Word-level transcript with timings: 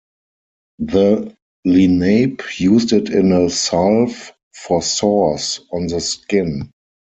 The 0.79 1.37
Lenape 1.63 2.59
used 2.59 2.91
it 2.91 3.09
in 3.11 3.31
a 3.31 3.51
salve 3.51 4.31
for 4.51 4.81
sores 4.81 5.59
on 5.71 5.85
the 5.85 5.99
skin. 5.99 6.71